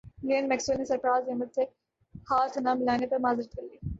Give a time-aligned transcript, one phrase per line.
[0.23, 1.63] Glenn Maxwell نے سرفراز احمد سے
[2.25, 3.77] ہاتھ نہ ملانے پر معذرت کر لی